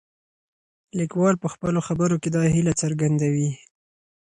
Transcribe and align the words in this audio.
لیکوال 0.97 1.35
په 1.43 1.47
خپلو 1.53 1.79
خبرو 1.87 2.15
کې 2.21 2.29
دا 2.35 2.43
هیله 2.55 2.73
څرګندوي. 2.81 3.49